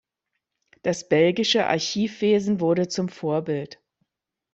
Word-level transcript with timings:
Das 0.81 1.07
belgische 1.09 1.67
Archivwesen 1.67 2.59
wurde 2.59 2.87
zum 2.87 3.07
Vorbild. 3.07 3.79